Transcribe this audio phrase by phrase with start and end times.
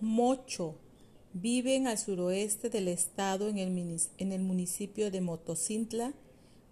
[0.00, 0.76] Mocho
[1.32, 6.14] viven al suroeste del estado en el, en el municipio de Motocintla,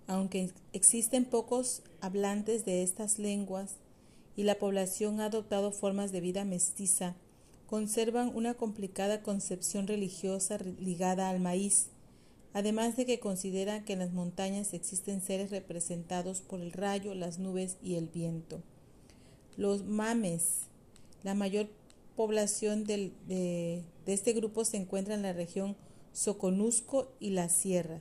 [0.07, 3.77] aunque existen pocos hablantes de estas lenguas
[4.35, 7.17] y la población ha adoptado formas de vida mestiza,
[7.67, 11.89] conservan una complicada concepción religiosa ligada al maíz,
[12.55, 17.39] además de que consideran que en las montañas existen seres representados por el rayo, las
[17.39, 18.63] nubes y el viento.
[19.57, 20.69] Los mames,
[21.23, 21.69] la mayor
[22.19, 25.77] población de, este grupo se encuentra en la región
[26.13, 28.01] Soconusco y la Sierra.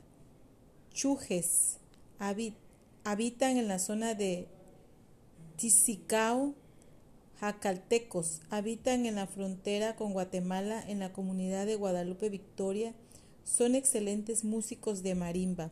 [0.92, 1.78] Chujes
[2.18, 4.48] habitan en la zona de
[5.54, 6.56] Tizicao,
[7.38, 12.94] Jacaltecos, habitan en la frontera con Guatemala en la comunidad de Guadalupe Victoria,
[13.44, 15.70] son excelentes músicos de marimba.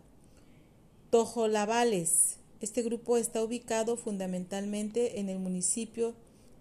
[1.11, 6.15] Tojolabales, este grupo está ubicado fundamentalmente en el municipio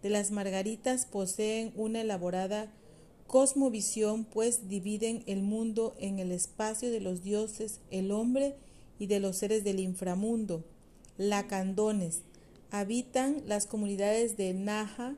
[0.05, 2.71] de las Margaritas poseen una elaborada
[3.25, 8.55] cosmovisión, pues dividen el mundo en el espacio de los dioses, el hombre
[8.99, 10.63] y de los seres del inframundo.
[11.17, 12.21] Lacandones
[12.69, 15.15] habitan las comunidades de Naja,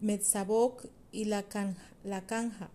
[0.00, 2.70] Metzaboc y la Canja,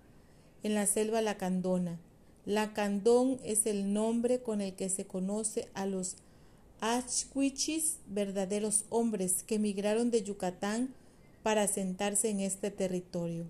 [0.63, 1.99] en la selva lacandona.
[2.45, 6.15] Lacandón es el nombre con el que se conoce a los
[6.81, 10.93] Achquichis, verdaderos hombres que emigraron de Yucatán
[11.43, 13.45] para asentarse en este territorio.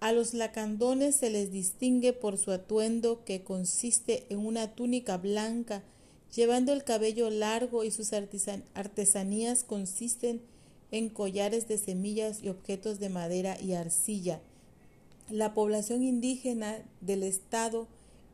[0.00, 5.84] A los lacandones se les distingue por su atuendo que consiste en una túnica blanca,
[6.34, 10.42] llevando el cabello largo y sus artesanías consisten
[10.90, 14.40] en collares de semillas y objetos de madera y arcilla.
[15.30, 17.86] La población indígena del estado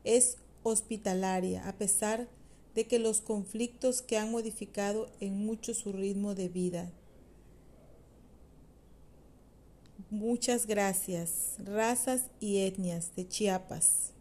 [0.05, 2.38] es hospitalaria, a pesar de
[2.79, 6.93] de que los conflictos que han modificado en mucho su ritmo de vida.
[10.11, 11.57] Muchas gracias.
[11.59, 14.13] Razas y etnias de Chiapas.